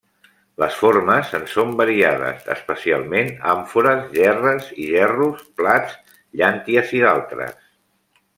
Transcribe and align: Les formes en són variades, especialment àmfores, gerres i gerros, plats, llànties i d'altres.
Les 0.61 0.77
formes 0.83 1.33
en 1.39 1.43
són 1.51 1.75
variades, 1.81 2.39
especialment 2.55 3.29
àmfores, 3.51 4.01
gerres 4.15 4.73
i 4.85 4.89
gerros, 4.95 5.45
plats, 5.61 5.95
llànties 6.43 6.97
i 7.01 7.05
d'altres. 7.07 7.57